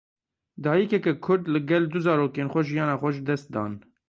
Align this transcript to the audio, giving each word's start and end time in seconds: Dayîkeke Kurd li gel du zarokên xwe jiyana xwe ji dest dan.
Dayîkeke 0.63 1.13
Kurd 1.25 1.43
li 1.53 1.61
gel 1.69 1.85
du 1.91 1.99
zarokên 2.05 2.51
xwe 2.53 2.61
jiyana 2.67 2.95
xwe 3.01 3.09
ji 3.15 3.21
dest 3.27 3.47
dan. 3.55 3.73